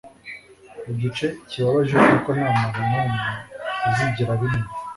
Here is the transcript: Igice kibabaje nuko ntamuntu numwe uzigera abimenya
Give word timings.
Igice 0.91 1.25
kibabaje 1.49 1.95
nuko 2.03 2.29
ntamuntu 2.37 2.79
numwe 2.89 3.09
uzigera 3.89 4.31
abimenya 4.35 4.71